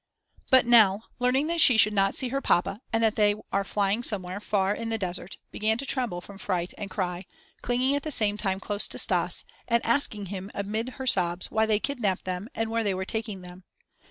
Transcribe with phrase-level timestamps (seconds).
[0.49, 4.01] But Nell, learning that she should not see her papa and that they are flying
[4.01, 7.25] somewhere, far in the desert, began to tremble from fright and cry,
[7.61, 11.67] clinging at the same time close to Stas and asking him amid her sobs why
[11.67, 13.63] they kidnapped them and where they were taking them.